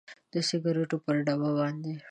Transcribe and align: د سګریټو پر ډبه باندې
د 0.33 0.35
سګریټو 0.47 0.97
پر 1.05 1.15
ډبه 1.25 1.49
باندې 1.57 1.93